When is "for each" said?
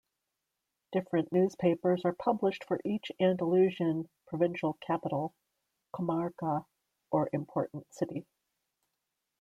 2.63-3.11